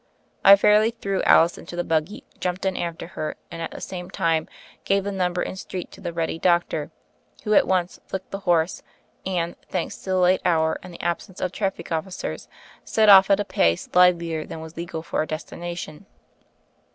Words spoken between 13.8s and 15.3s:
livelier than was legal for our